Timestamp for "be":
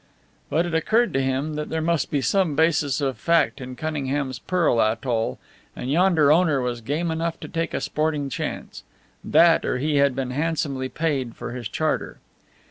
2.09-2.21